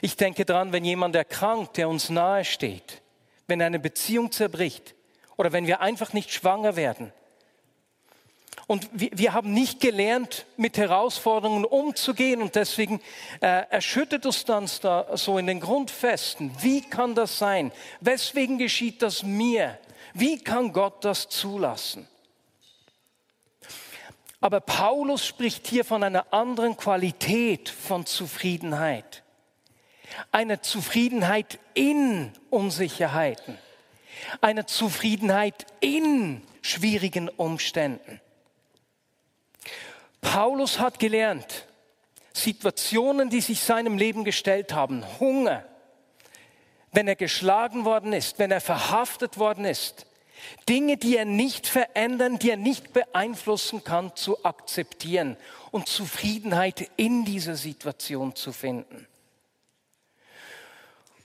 Ich 0.00 0.16
denke 0.16 0.44
daran, 0.44 0.72
wenn 0.72 0.84
jemand 0.84 1.16
erkrankt, 1.16 1.76
der 1.76 1.88
uns 1.88 2.10
nahe 2.10 2.44
steht, 2.44 3.02
wenn 3.46 3.60
eine 3.60 3.78
Beziehung 3.78 4.32
zerbricht 4.32 4.94
oder 5.36 5.52
wenn 5.52 5.66
wir 5.66 5.80
einfach 5.80 6.12
nicht 6.12 6.32
schwanger 6.32 6.76
werden 6.76 7.12
und 8.66 8.88
wir, 8.92 9.10
wir 9.12 9.32
haben 9.34 9.52
nicht 9.52 9.80
gelernt, 9.80 10.46
mit 10.56 10.78
Herausforderungen 10.78 11.64
umzugehen 11.64 12.40
und 12.40 12.54
deswegen 12.54 13.00
äh, 13.40 13.64
erschüttert 13.70 14.24
uns 14.26 14.44
dann 14.44 14.68
da 14.80 15.16
so 15.16 15.38
in 15.38 15.46
den 15.46 15.60
Grundfesten. 15.60 16.50
Wie 16.60 16.80
kann 16.80 17.14
das 17.14 17.38
sein? 17.38 17.72
Weswegen 18.00 18.58
geschieht 18.58 19.02
das 19.02 19.22
mir? 19.22 19.78
Wie 20.14 20.38
kann 20.38 20.72
Gott 20.72 21.04
das 21.04 21.28
zulassen? 21.28 22.08
Aber 24.40 24.60
Paulus 24.60 25.24
spricht 25.26 25.66
hier 25.66 25.84
von 25.84 26.02
einer 26.02 26.32
anderen 26.32 26.76
Qualität 26.76 27.68
von 27.68 28.06
Zufriedenheit. 28.06 29.22
Eine 30.32 30.60
Zufriedenheit 30.60 31.58
in 31.72 32.32
Unsicherheiten. 32.50 33.58
Eine 34.40 34.66
Zufriedenheit 34.66 35.66
in 35.80 36.42
schwierigen 36.62 37.28
Umständen. 37.28 38.20
Paulus 40.24 40.80
hat 40.80 40.98
gelernt, 40.98 41.66
Situationen, 42.32 43.30
die 43.30 43.40
sich 43.40 43.60
seinem 43.60 43.96
Leben 43.96 44.24
gestellt 44.24 44.74
haben, 44.74 45.04
Hunger, 45.20 45.64
wenn 46.90 47.06
er 47.06 47.14
geschlagen 47.14 47.84
worden 47.84 48.12
ist, 48.12 48.40
wenn 48.40 48.50
er 48.50 48.60
verhaftet 48.60 49.38
worden 49.38 49.64
ist, 49.64 50.06
Dinge, 50.68 50.96
die 50.96 51.16
er 51.16 51.24
nicht 51.24 51.66
verändern, 51.66 52.38
die 52.38 52.50
er 52.50 52.56
nicht 52.56 52.92
beeinflussen 52.92 53.84
kann, 53.84 54.14
zu 54.16 54.44
akzeptieren 54.44 55.36
und 55.70 55.88
Zufriedenheit 55.88 56.90
in 56.96 57.24
dieser 57.24 57.54
Situation 57.54 58.34
zu 58.34 58.52
finden. 58.52 59.06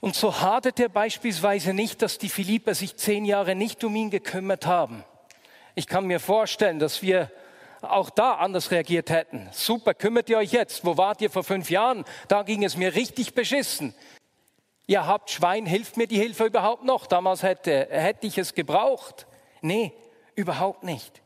Und 0.00 0.14
so 0.14 0.40
hadert 0.40 0.80
er 0.80 0.88
beispielsweise 0.88 1.74
nicht, 1.74 2.00
dass 2.00 2.18
die 2.18 2.30
Philipper 2.30 2.74
sich 2.74 2.96
zehn 2.96 3.24
Jahre 3.24 3.54
nicht 3.54 3.84
um 3.84 3.94
ihn 3.96 4.10
gekümmert 4.10 4.66
haben. 4.66 5.04
Ich 5.74 5.86
kann 5.86 6.06
mir 6.06 6.20
vorstellen, 6.20 6.78
dass 6.78 7.02
wir 7.02 7.30
auch 7.82 8.10
da 8.10 8.34
anders 8.34 8.70
reagiert 8.70 9.10
hätten. 9.10 9.48
Super, 9.52 9.94
kümmert 9.94 10.28
ihr 10.28 10.38
euch 10.38 10.52
jetzt? 10.52 10.84
Wo 10.84 10.96
wart 10.96 11.20
ihr 11.20 11.30
vor 11.30 11.44
fünf 11.44 11.70
Jahren? 11.70 12.04
Da 12.28 12.42
ging 12.42 12.64
es 12.64 12.76
mir 12.76 12.94
richtig 12.94 13.34
beschissen. 13.34 13.94
Ihr 14.86 15.06
habt 15.06 15.30
Schwein, 15.30 15.66
hilft 15.66 15.96
mir 15.96 16.06
die 16.06 16.18
Hilfe 16.18 16.46
überhaupt 16.46 16.84
noch? 16.84 17.06
Damals 17.06 17.42
hätte, 17.42 17.88
hätte 17.90 18.26
ich 18.26 18.38
es 18.38 18.54
gebraucht. 18.54 19.26
Nee, 19.60 19.92
überhaupt 20.34 20.82
nicht. 20.82 21.22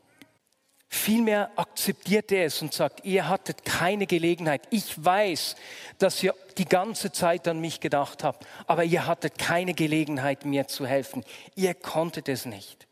Vielmehr 0.87 1.51
akzeptiert 1.55 2.31
er 2.31 2.45
es 2.45 2.61
und 2.61 2.73
sagt, 2.73 3.05
ihr 3.05 3.27
hattet 3.27 3.65
keine 3.65 4.07
Gelegenheit. 4.07 4.61
Ich 4.69 5.03
weiß, 5.03 5.55
dass 5.97 6.21
ihr 6.23 6.33
die 6.57 6.65
ganze 6.65 7.11
Zeit 7.11 7.47
an 7.47 7.59
mich 7.59 7.79
gedacht 7.79 8.23
habt, 8.23 8.45
aber 8.67 8.83
ihr 8.83 9.07
hattet 9.07 9.37
keine 9.37 9.73
Gelegenheit, 9.73 10.45
mir 10.45 10.67
zu 10.67 10.85
helfen. 10.85 11.25
Ihr 11.55 11.73
konntet 11.73 12.29
es 12.29 12.45
nicht. 12.45 12.87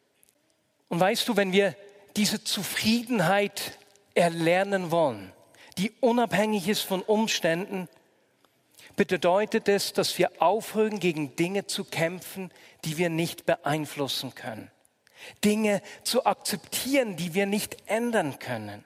Und 0.89 0.99
weißt 0.99 1.27
du, 1.27 1.37
wenn 1.37 1.53
wir 1.53 1.75
diese 2.15 2.43
Zufriedenheit 2.43 3.77
erlernen 4.13 4.91
wollen, 4.91 5.31
die 5.77 5.91
unabhängig 5.99 6.67
ist 6.67 6.81
von 6.81 7.01
Umständen, 7.01 7.87
bedeutet 8.95 9.67
es, 9.67 9.93
dass 9.93 10.17
wir 10.17 10.41
aufhören, 10.41 10.99
gegen 10.99 11.35
Dinge 11.35 11.65
zu 11.65 11.83
kämpfen, 11.83 12.51
die 12.85 12.97
wir 12.97 13.09
nicht 13.09 13.45
beeinflussen 13.45 14.35
können. 14.35 14.69
Dinge 15.43 15.81
zu 16.03 16.25
akzeptieren, 16.25 17.15
die 17.15 17.33
wir 17.33 17.45
nicht 17.45 17.77
ändern 17.87 18.37
können. 18.39 18.83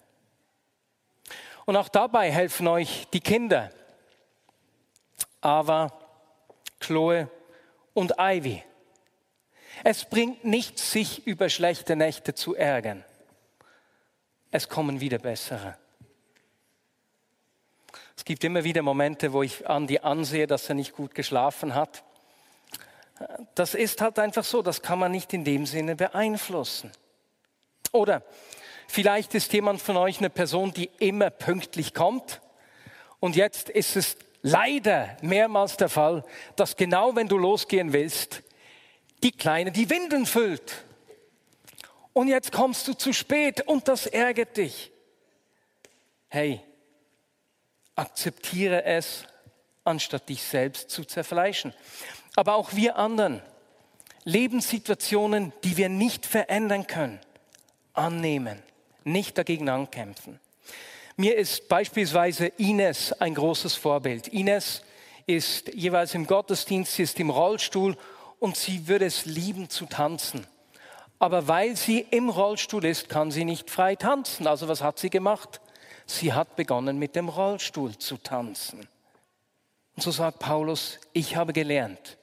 Und 1.65 1.75
auch 1.75 1.89
dabei 1.89 2.31
helfen 2.31 2.67
euch 2.67 3.07
die 3.11 3.19
Kinder. 3.19 3.71
Ava, 5.41 5.91
Chloe 6.79 7.29
und 7.93 8.13
Ivy. 8.17 8.63
Es 9.83 10.05
bringt 10.05 10.45
nichts, 10.45 10.91
sich 10.91 11.27
über 11.27 11.49
schlechte 11.49 11.95
Nächte 11.95 12.33
zu 12.33 12.55
ärgern 12.55 13.03
es 14.51 14.69
kommen 14.69 14.99
wieder 15.01 15.19
bessere. 15.19 15.77
Es 18.15 18.25
gibt 18.25 18.43
immer 18.43 18.63
wieder 18.63 18.81
Momente, 18.81 19.33
wo 19.33 19.43
ich 19.43 19.67
Andi 19.67 19.99
ansehe, 19.99 20.47
dass 20.47 20.67
er 20.69 20.75
nicht 20.75 20.93
gut 20.93 21.13
geschlafen 21.13 21.75
hat. 21.75 22.03
Das 23.55 23.73
ist 23.73 24.01
halt 24.01 24.19
einfach 24.19 24.43
so, 24.43 24.61
das 24.61 24.81
kann 24.81 24.99
man 24.99 25.11
nicht 25.11 25.33
in 25.33 25.43
dem 25.43 25.65
Sinne 25.65 25.95
beeinflussen. 25.95 26.91
Oder 27.91 28.23
vielleicht 28.87 29.33
ist 29.35 29.53
jemand 29.53 29.81
von 29.81 29.97
euch 29.97 30.19
eine 30.19 30.29
Person, 30.29 30.73
die 30.73 30.89
immer 30.99 31.29
pünktlich 31.29 31.93
kommt 31.93 32.41
und 33.19 33.35
jetzt 33.35 33.69
ist 33.69 33.95
es 33.95 34.17
leider 34.41 35.17
mehrmals 35.21 35.77
der 35.77 35.89
Fall, 35.89 36.23
dass 36.55 36.75
genau 36.75 37.15
wenn 37.15 37.27
du 37.27 37.37
losgehen 37.37 37.93
willst, 37.93 38.43
die 39.23 39.31
Kleine 39.31 39.71
die 39.71 39.89
Windeln 39.89 40.25
füllt 40.25 40.85
und 42.17 42.29
jetzt 42.29 42.51
kommst 42.51 42.87
du 42.87 42.95
zu 42.95 43.13
spät 43.13 43.61
und 43.67 43.87
das 43.87 44.07
ärgert 44.07 44.57
dich. 44.57 44.91
Hey, 46.29 46.59
akzeptiere 47.95 48.85
es, 48.85 49.23
anstatt 49.83 50.27
dich 50.27 50.41
selbst 50.41 50.89
zu 50.89 51.05
zerfleischen. 51.05 51.75
Aber 52.35 52.55
auch 52.55 52.73
wir 52.73 52.95
anderen, 52.95 53.43
Lebenssituationen, 54.23 55.53
die 55.63 55.77
wir 55.77 55.89
nicht 55.89 56.25
verändern 56.25 56.87
können, 56.87 57.19
annehmen, 57.93 58.63
nicht 59.03 59.37
dagegen 59.37 59.69
ankämpfen. 59.69 60.39
Mir 61.17 61.35
ist 61.37 61.69
beispielsweise 61.69 62.47
Ines 62.47 63.13
ein 63.13 63.35
großes 63.35 63.75
Vorbild. 63.75 64.29
Ines 64.29 64.81
ist 65.27 65.71
jeweils 65.71 66.15
im 66.15 66.25
Gottesdienst, 66.25 66.95
sie 66.95 67.03
ist 67.03 67.19
im 67.19 67.29
Rollstuhl 67.29 67.95
und 68.39 68.57
sie 68.57 68.87
würde 68.87 69.05
es 69.05 69.25
lieben 69.25 69.69
zu 69.69 69.85
tanzen. 69.85 70.47
Aber 71.19 71.47
weil 71.47 71.75
sie 71.75 72.05
im 72.11 72.29
Rollstuhl 72.29 72.85
ist, 72.85 73.09
kann 73.09 73.31
sie 73.31 73.43
nicht 73.43 73.69
frei 73.71 73.95
tanzen. 73.95 74.47
Also 74.47 74.67
was 74.67 74.81
hat 74.81 74.99
sie 74.99 75.09
gemacht? 75.09 75.61
Sie 76.05 76.33
hat 76.33 76.55
begonnen 76.55 76.99
mit 76.99 77.15
dem 77.15 77.27
Rollstuhl 77.29 77.97
zu 77.97 78.17
tanzen. 78.17 78.87
Und 79.95 80.03
so 80.03 80.11
sagt 80.11 80.39
Paulus, 80.39 80.99
ich 81.13 81.35
habe 81.35 81.53
gelernt, 81.53 82.17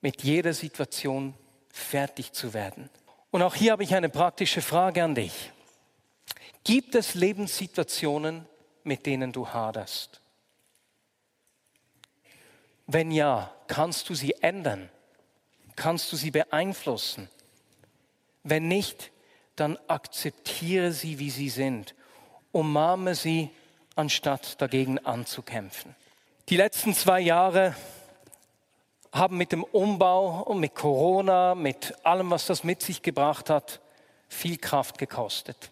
mit 0.00 0.22
jeder 0.22 0.54
Situation 0.54 1.34
fertig 1.72 2.32
zu 2.32 2.54
werden. 2.54 2.88
Und 3.30 3.42
auch 3.42 3.54
hier 3.54 3.72
habe 3.72 3.82
ich 3.82 3.94
eine 3.94 4.08
praktische 4.08 4.62
Frage 4.62 5.02
an 5.02 5.14
dich. 5.14 5.52
Gibt 6.64 6.94
es 6.94 7.14
Lebenssituationen, 7.14 8.46
mit 8.84 9.04
denen 9.04 9.32
du 9.32 9.48
haderst? 9.48 10.20
Wenn 12.86 13.10
ja, 13.10 13.52
kannst 13.66 14.08
du 14.08 14.14
sie 14.14 14.34
ändern? 14.40 14.88
Kannst 15.76 16.10
du 16.12 16.16
sie 16.16 16.30
beeinflussen? 16.30 17.28
Wenn 18.42 18.68
nicht, 18.68 19.10
dann 19.56 19.78
akzeptiere 19.88 20.92
sie, 20.92 21.18
wie 21.18 21.30
sie 21.30 21.48
sind. 21.48 21.94
Umarme 22.52 23.14
sie, 23.14 23.50
anstatt 23.96 24.60
dagegen 24.60 24.98
anzukämpfen. 24.98 25.94
Die 26.48 26.56
letzten 26.56 26.94
zwei 26.94 27.20
Jahre 27.20 27.74
haben 29.12 29.36
mit 29.36 29.52
dem 29.52 29.64
Umbau 29.64 30.42
und 30.42 30.60
mit 30.60 30.74
Corona, 30.74 31.54
mit 31.54 31.94
allem, 32.04 32.30
was 32.30 32.46
das 32.46 32.64
mit 32.64 32.80
sich 32.82 33.02
gebracht 33.02 33.50
hat, 33.50 33.80
viel 34.28 34.58
Kraft 34.58 34.98
gekostet. 34.98 35.70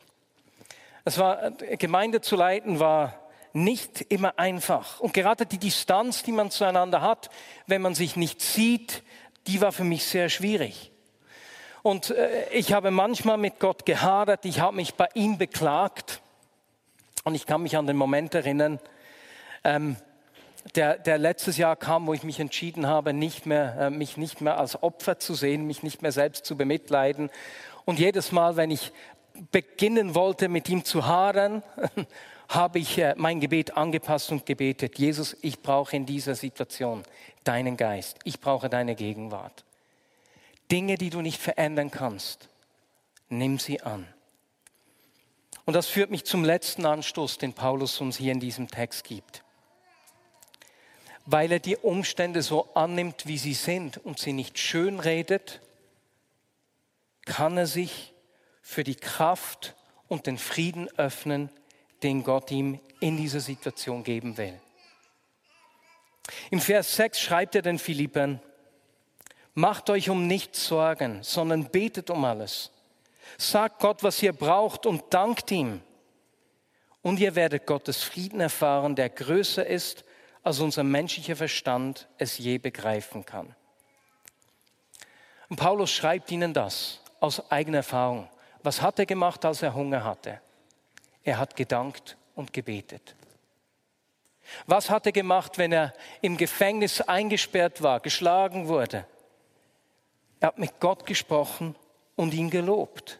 Es 1.04 1.18
war, 1.18 1.52
Gemeinde 1.52 2.20
zu 2.20 2.35
leiten 2.35 2.80
war 2.80 3.14
nicht 3.52 4.02
immer 4.08 4.38
einfach. 4.38 5.00
Und 5.00 5.14
gerade 5.14 5.46
die 5.46 5.58
Distanz, 5.58 6.23
die 6.23 6.32
man 6.32 6.50
zueinander 6.50 7.00
hat, 7.00 7.30
wenn 7.66 7.80
man 7.80 7.94
sich 7.94 8.16
nicht 8.16 8.42
sieht, 8.42 9.02
die 9.46 9.61
war 9.61 9.73
für 9.73 9.85
mich 9.85 10.04
sehr 10.04 10.28
schwierig. 10.28 10.90
Und 11.86 12.10
äh, 12.10 12.48
ich 12.50 12.72
habe 12.72 12.90
manchmal 12.90 13.38
mit 13.38 13.60
Gott 13.60 13.86
gehadert, 13.86 14.44
ich 14.44 14.58
habe 14.58 14.74
mich 14.74 14.94
bei 14.94 15.06
ihm 15.14 15.38
beklagt. 15.38 16.20
Und 17.22 17.36
ich 17.36 17.46
kann 17.46 17.62
mich 17.62 17.76
an 17.76 17.86
den 17.86 17.96
Moment 17.96 18.34
erinnern, 18.34 18.80
ähm, 19.62 19.94
der, 20.74 20.98
der 20.98 21.16
letztes 21.16 21.58
Jahr 21.58 21.76
kam, 21.76 22.08
wo 22.08 22.12
ich 22.12 22.24
mich 22.24 22.40
entschieden 22.40 22.88
habe, 22.88 23.12
nicht 23.12 23.46
mehr, 23.46 23.76
äh, 23.78 23.90
mich 23.90 24.16
nicht 24.16 24.40
mehr 24.40 24.58
als 24.58 24.82
Opfer 24.82 25.20
zu 25.20 25.34
sehen, 25.34 25.68
mich 25.68 25.84
nicht 25.84 26.02
mehr 26.02 26.10
selbst 26.10 26.44
zu 26.44 26.56
bemitleiden. 26.56 27.30
Und 27.84 28.00
jedes 28.00 28.32
Mal, 28.32 28.56
wenn 28.56 28.72
ich 28.72 28.90
beginnen 29.52 30.16
wollte, 30.16 30.48
mit 30.48 30.68
ihm 30.68 30.84
zu 30.84 31.06
hadern, 31.06 31.62
habe 32.48 32.80
ich 32.80 32.98
äh, 32.98 33.14
mein 33.16 33.38
Gebet 33.38 33.76
angepasst 33.76 34.32
und 34.32 34.44
gebetet, 34.44 34.98
Jesus, 34.98 35.36
ich 35.40 35.62
brauche 35.62 35.94
in 35.94 36.04
dieser 36.04 36.34
Situation 36.34 37.04
deinen 37.44 37.76
Geist, 37.76 38.18
ich 38.24 38.40
brauche 38.40 38.68
deine 38.68 38.96
Gegenwart. 38.96 39.65
Dinge, 40.70 40.96
die 40.96 41.11
du 41.11 41.20
nicht 41.20 41.40
verändern 41.40 41.90
kannst, 41.90 42.49
nimm 43.28 43.58
sie 43.58 43.80
an. 43.80 44.06
Und 45.64 45.75
das 45.75 45.88
führt 45.88 46.11
mich 46.11 46.25
zum 46.25 46.44
letzten 46.44 46.87
Anstoß, 46.87 47.38
den 47.38 47.52
Paulus 47.52 48.00
uns 48.00 48.16
hier 48.16 48.32
in 48.32 48.40
diesem 48.40 48.68
Text 48.68 49.04
gibt. 49.04 49.42
Weil 51.25 51.50
er 51.50 51.58
die 51.58 51.76
Umstände 51.76 52.42
so 52.42 52.73
annimmt, 52.75 53.26
wie 53.26 53.38
sie 53.38 53.54
sind 53.54 53.99
und 53.99 54.20
sie 54.20 54.32
nicht 54.32 54.58
schön 54.58 55.00
redet, 55.00 55.61
kann 57.25 57.56
er 57.56 57.66
sich 57.66 58.14
für 58.62 58.85
die 58.85 58.94
Kraft 58.94 59.75
und 60.06 60.26
den 60.26 60.38
Frieden 60.38 60.88
öffnen, 60.96 61.50
den 62.04 62.23
Gott 62.23 62.52
ihm 62.52 62.80
in 63.00 63.16
dieser 63.16 63.40
Situation 63.40 64.04
geben 64.04 64.37
will. 64.37 64.58
Im 66.50 66.61
Vers 66.61 66.94
6 66.96 67.20
schreibt 67.20 67.54
er 67.56 67.62
den 67.62 67.78
Philippern, 67.78 68.40
macht 69.56 69.88
euch 69.88 70.10
um 70.10 70.26
nichts 70.26 70.66
Sorgen, 70.66 71.22
sondern 71.22 71.64
betet 71.70 72.10
um 72.10 72.25
alles. 72.25 72.70
Sagt 73.38 73.80
Gott, 73.80 74.02
was 74.02 74.22
ihr 74.22 74.32
braucht 74.32 74.86
und 74.86 75.02
dankt 75.10 75.50
ihm. 75.50 75.80
Und 77.02 77.18
ihr 77.18 77.34
werdet 77.34 77.66
Gottes 77.66 78.02
Frieden 78.02 78.40
erfahren, 78.40 78.94
der 78.94 79.08
größer 79.08 79.66
ist, 79.66 80.04
als 80.42 80.60
unser 80.60 80.84
menschlicher 80.84 81.36
Verstand 81.36 82.06
es 82.19 82.38
je 82.38 82.58
begreifen 82.58 83.25
kann. 83.25 83.54
Und 85.49 85.56
Paulus 85.56 85.90
schreibt 85.90 86.30
ihnen 86.30 86.52
das 86.52 87.00
aus 87.19 87.50
eigener 87.50 87.78
Erfahrung. 87.78 88.28
Was 88.62 88.82
hat 88.82 88.99
er 88.99 89.06
gemacht, 89.06 89.45
als 89.45 89.62
er 89.62 89.75
Hunger 89.75 90.04
hatte? 90.04 90.40
Er 91.25 91.38
hat 91.38 91.56
gedankt 91.56 92.16
und 92.34 92.52
gebetet. 92.52 93.14
Was 94.66 94.90
hat 94.90 95.06
er 95.06 95.12
gemacht, 95.12 95.56
wenn 95.56 95.73
er 95.73 95.95
im 96.21 96.36
Gefängnis 96.36 97.00
eingesperrt 97.00 97.82
war, 97.82 98.00
geschlagen 98.00 98.69
wurde? 98.69 99.06
Er 100.40 100.49
hat 100.49 100.58
mit 100.58 100.80
Gott 100.80 101.06
gesprochen 101.06 101.75
und 102.14 102.34
ihn 102.34 102.50
gelobt. 102.50 103.18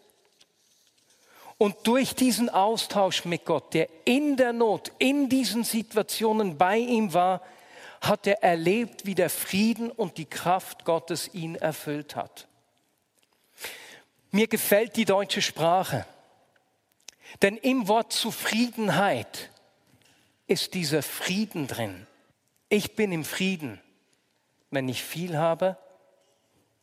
Und 1.59 1.75
durch 1.85 2.15
diesen 2.15 2.51
Austausch 2.51 3.25
mit 3.25 3.47
Gott, 3.47 3.73
der 3.73 3.89
in 4.05 4.37
der 4.37 4.53
Not, 4.53 4.93
in 4.99 5.29
diesen 5.29 5.65
Situationen 5.65 6.59
bei 6.59 6.77
ihm 6.77 7.15
war, 7.15 7.43
hat 8.03 8.27
er 8.27 8.43
erlebt, 8.43 9.07
wie 9.07 9.15
der 9.15 9.31
Frieden 9.31 9.91
und 9.91 10.19
die 10.19 10.27
Kraft 10.27 10.85
Gottes 10.85 11.33
ihn 11.33 11.55
erfüllt 11.55 12.15
hat. 12.15 12.47
Mir 14.31 14.49
gefällt 14.49 14.97
die 14.97 15.07
deutsche 15.07 15.41
Sprache. 15.41 16.05
Denn 17.43 17.57
im 17.57 17.89
Wort 17.89 18.13
Zufriedenheit 18.13 19.51
ist 20.47 20.75
dieser 20.75 21.03
Frieden 21.03 21.67
drin. 21.67 22.07
Ich 22.69 22.97
bin 22.97 23.13
im 23.13 23.25
Frieden, 23.25 23.81
wenn 24.71 24.89
ich 24.89 25.03
viel 25.03 25.39
habe. 25.39 25.79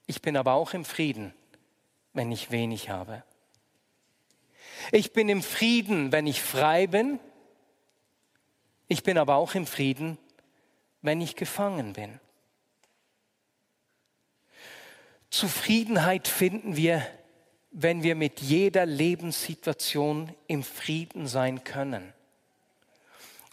Ich 0.05 0.21
bin 0.21 0.37
aber 0.37 0.53
auch 0.53 0.73
im 0.73 0.85
Frieden, 0.85 1.33
wenn 2.13 2.31
ich 2.31 2.51
wenig 2.51 2.89
habe. 2.89 3.23
Ich 4.91 5.13
bin 5.13 5.29
im 5.29 5.41
Frieden, 5.41 6.11
wenn 6.11 6.27
ich 6.27 6.41
frei 6.41 6.87
bin. 6.87 7.19
Ich 8.87 9.03
bin 9.03 9.17
aber 9.17 9.35
auch 9.35 9.55
im 9.55 9.65
Frieden, 9.65 10.17
wenn 11.01 11.21
ich 11.21 11.35
gefangen 11.35 11.93
bin. 11.93 12.19
Zufriedenheit 15.29 16.27
finden 16.27 16.75
wir 16.75 17.07
wenn 17.73 18.03
wir 18.03 18.15
mit 18.15 18.39
jeder 18.39 18.85
Lebenssituation 18.85 20.33
im 20.47 20.63
Frieden 20.63 21.27
sein 21.27 21.63
können. 21.63 22.13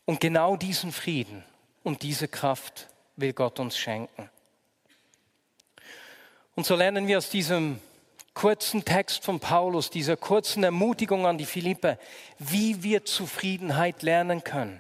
Und 0.04 0.20
genau 0.20 0.56
diesen 0.56 0.92
Frieden 0.92 1.42
und 1.82 2.02
diese 2.02 2.28
Kraft 2.28 2.88
will 3.16 3.32
Gott 3.32 3.58
uns 3.58 3.78
schenken. 3.78 4.28
Und 6.60 6.66
so 6.66 6.76
lernen 6.76 7.06
wir 7.06 7.16
aus 7.16 7.30
diesem 7.30 7.80
kurzen 8.34 8.84
Text 8.84 9.24
von 9.24 9.40
Paulus, 9.40 9.88
dieser 9.88 10.18
kurzen 10.18 10.62
Ermutigung 10.62 11.24
an 11.24 11.38
die 11.38 11.46
Philippe, 11.46 11.98
wie 12.38 12.82
wir 12.82 13.06
Zufriedenheit 13.06 14.02
lernen 14.02 14.44
können. 14.44 14.78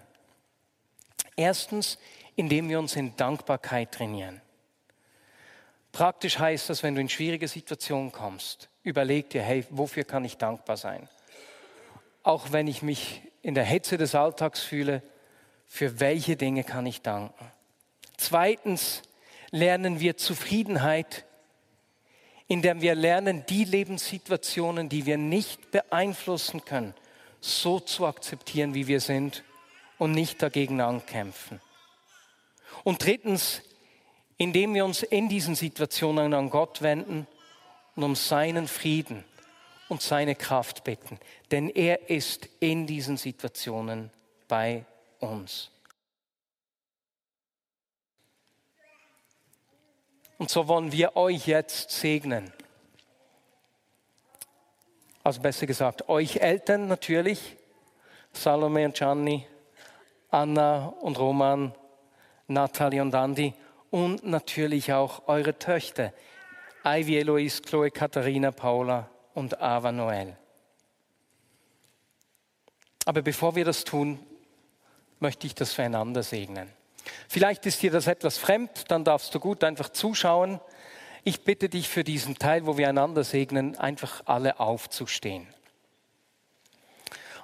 Erstens, 1.36 1.96
indem 2.36 2.68
wir 2.68 2.78
uns 2.78 2.96
in 2.96 3.16
Dankbarkeit 3.16 3.92
trainieren. 3.92 4.42
Praktisch 5.90 6.38
heißt 6.38 6.68
das, 6.68 6.82
wenn 6.82 6.96
du 6.96 7.00
in 7.00 7.08
schwierige 7.08 7.48
Situationen 7.48 8.12
kommst, 8.12 8.68
überleg 8.82 9.30
dir, 9.30 9.40
hey, 9.40 9.64
wofür 9.70 10.04
kann 10.04 10.26
ich 10.26 10.36
dankbar 10.36 10.76
sein? 10.76 11.08
Auch 12.22 12.52
wenn 12.52 12.66
ich 12.66 12.82
mich 12.82 13.22
in 13.40 13.54
der 13.54 13.64
Hetze 13.64 13.96
des 13.96 14.14
Alltags 14.14 14.60
fühle, 14.60 15.02
für 15.66 15.98
welche 15.98 16.36
Dinge 16.36 16.62
kann 16.62 16.84
ich 16.84 17.00
danken? 17.00 17.50
Zweitens 18.18 19.00
lernen 19.50 19.98
wir 19.98 20.18
Zufriedenheit, 20.18 21.24
indem 22.50 22.80
wir 22.80 22.96
lernen, 22.96 23.44
die 23.48 23.64
Lebenssituationen, 23.64 24.88
die 24.88 25.06
wir 25.06 25.16
nicht 25.16 25.70
beeinflussen 25.70 26.64
können, 26.64 26.94
so 27.40 27.78
zu 27.78 28.06
akzeptieren, 28.06 28.74
wie 28.74 28.88
wir 28.88 28.98
sind 28.98 29.44
und 29.98 30.10
nicht 30.10 30.42
dagegen 30.42 30.80
ankämpfen. 30.80 31.60
Und 32.82 33.04
drittens, 33.04 33.62
indem 34.36 34.74
wir 34.74 34.84
uns 34.84 35.04
in 35.04 35.28
diesen 35.28 35.54
Situationen 35.54 36.34
an 36.34 36.50
Gott 36.50 36.82
wenden 36.82 37.28
und 37.94 38.02
um 38.02 38.16
seinen 38.16 38.66
Frieden 38.66 39.24
und 39.88 40.02
seine 40.02 40.34
Kraft 40.34 40.82
bitten, 40.82 41.20
denn 41.52 41.68
er 41.68 42.10
ist 42.10 42.48
in 42.58 42.84
diesen 42.84 43.16
Situationen 43.16 44.10
bei 44.48 44.84
uns. 45.20 45.70
Und 50.40 50.48
so 50.48 50.68
wollen 50.68 50.90
wir 50.90 51.16
euch 51.16 51.46
jetzt 51.46 51.90
segnen. 51.90 52.50
Also 55.22 55.42
besser 55.42 55.66
gesagt, 55.66 56.08
euch 56.08 56.36
Eltern 56.36 56.88
natürlich, 56.88 57.58
Salome 58.32 58.86
und 58.86 58.94
Gianni, 58.94 59.46
Anna 60.30 60.94
und 61.02 61.18
Roman, 61.18 61.74
Natalie 62.46 63.02
und 63.02 63.12
Andy 63.12 63.52
und 63.90 64.24
natürlich 64.24 64.94
auch 64.94 65.28
eure 65.28 65.58
Töchter, 65.58 66.14
Ivy 66.86 67.18
Eloise, 67.18 67.60
Chloe, 67.60 67.90
Katharina, 67.90 68.50
Paula 68.50 69.10
und 69.34 69.60
Ava 69.60 69.92
Noel. 69.92 70.38
Aber 73.04 73.20
bevor 73.20 73.56
wir 73.56 73.66
das 73.66 73.84
tun, 73.84 74.18
möchte 75.18 75.46
ich 75.46 75.54
das 75.54 75.74
füreinander 75.74 76.22
segnen. 76.22 76.79
Vielleicht 77.32 77.64
ist 77.64 77.80
dir 77.80 77.92
das 77.92 78.08
etwas 78.08 78.38
fremd, 78.38 78.86
dann 78.88 79.04
darfst 79.04 79.32
du 79.32 79.38
gut 79.38 79.62
einfach 79.62 79.90
zuschauen. 79.90 80.58
Ich 81.22 81.44
bitte 81.44 81.68
dich 81.68 81.88
für 81.88 82.02
diesen 82.02 82.36
Teil, 82.38 82.66
wo 82.66 82.76
wir 82.76 82.88
einander 82.88 83.22
segnen, 83.22 83.78
einfach 83.78 84.22
alle 84.24 84.58
aufzustehen. 84.58 85.46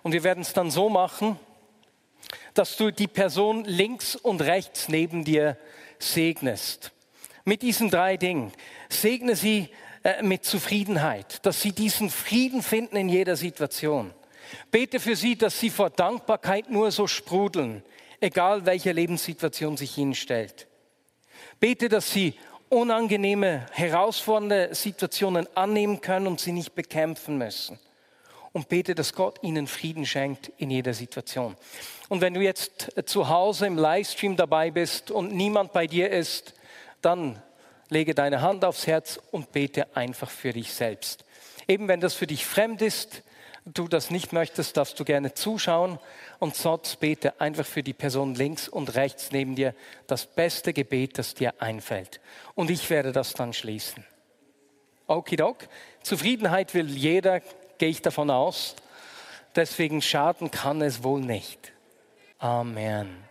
Und 0.03 0.11
wir 0.11 0.25
werden 0.25 0.41
es 0.41 0.53
dann 0.53 0.73
so 0.73 0.89
machen, 0.89 1.39
dass 2.53 2.77
du 2.77 2.91
die 2.91 3.07
Person 3.07 3.65
links 3.65 4.17
und 4.17 4.43
rechts 4.43 4.89
neben 4.89 5.25
dir 5.25 5.57
segnest. 6.01 6.91
Mit 7.45 7.63
diesen 7.63 7.89
drei 7.89 8.17
Dingen. 8.17 8.51
Segne 8.89 9.37
sie 9.37 9.69
äh, 10.03 10.21
mit 10.21 10.45
Zufriedenheit, 10.45 11.47
dass 11.47 11.63
sie 11.63 11.71
diesen 11.71 12.11
Frieden 12.11 12.65
finden 12.65 12.97
in 12.97 13.09
jeder 13.09 13.37
Situation. 13.37 14.13
Bete 14.73 14.99
für 14.99 15.15
sie, 15.15 15.39
dass 15.39 15.61
sie 15.61 15.71
vor 15.71 15.91
Dankbarkeit 15.91 16.71
nur 16.71 16.91
so 16.91 17.07
sprudeln, 17.07 17.85
egal 18.21 18.67
welche 18.67 18.93
Lebenssituation 18.93 19.77
sich 19.77 19.97
ihnen 19.99 20.15
stellt. 20.15 20.67
Bete, 21.61 21.89
dass 21.89 22.11
sie 22.11 22.35
unangenehme, 22.69 23.67
herausfordernde 23.73 24.75
Situationen 24.75 25.47
annehmen 25.57 26.01
können 26.01 26.27
und 26.27 26.41
sie 26.41 26.53
nicht 26.53 26.75
bekämpfen 26.75 27.39
müssen. 27.39 27.79
Und 28.53 28.69
bete, 28.69 28.95
dass 28.95 29.13
Gott 29.13 29.39
ihnen 29.43 29.67
Frieden 29.67 30.07
schenkt 30.07 30.51
in 30.57 30.71
jeder 30.71 30.95
Situation. 30.95 31.57
Und 32.09 32.23
wenn 32.23 32.35
du 32.35 32.41
jetzt 32.41 32.91
zu 33.05 33.29
Hause 33.29 33.67
im 33.67 33.77
Livestream 33.77 34.37
dabei 34.37 34.71
bist 34.71 35.11
und 35.11 35.35
niemand 35.35 35.73
bei 35.73 35.87
dir 35.87 36.11
ist, 36.11 36.55
dann 37.03 37.43
lege 37.91 38.15
deine 38.15 38.41
Hand 38.41 38.65
aufs 38.65 38.87
Herz 38.87 39.21
und 39.31 39.53
bete 39.53 39.95
einfach 39.95 40.31
für 40.31 40.53
dich 40.53 40.73
selbst. 40.73 41.25
Eben 41.69 41.89
wenn 41.89 42.01
das 42.01 42.15
für 42.15 42.27
dich 42.27 42.47
fremd 42.47 42.81
ist, 42.81 43.23
du 43.67 43.89
das 43.89 44.11
nicht 44.11 44.33
möchtest, 44.33 44.77
darfst 44.77 44.99
du 44.99 45.05
gerne 45.05 45.35
zuschauen 45.35 45.99
und 46.39 46.55
sonst 46.55 47.01
bete 47.01 47.41
einfach 47.41 47.67
für 47.67 47.83
die 47.83 47.93
Person 47.93 48.35
links 48.35 48.69
und 48.69 48.95
rechts 48.95 49.33
neben 49.33 49.57
dir 49.57 49.75
das 50.07 50.27
beste 50.27 50.73
Gebet, 50.73 51.19
das 51.19 51.35
dir 51.35 51.55
einfällt. 51.61 52.21
Und 52.55 52.71
ich 52.71 52.89
werde 52.89 53.13
das 53.13 53.35
dann 53.35 53.53
schließen. 53.53 54.05
Okidok, 55.09 55.69
Zufriedenheit 56.03 56.75
will 56.75 56.89
jeder, 56.89 57.41
gehe 57.79 57.89
ich 57.89 58.03
davon 58.03 58.31
aus. 58.31 58.77
Deswegen 59.55 60.03
schaden 60.03 60.51
kann 60.51 60.81
es 60.81 61.03
wohl 61.03 61.21
nicht. 61.21 61.73
Amen. 62.39 63.26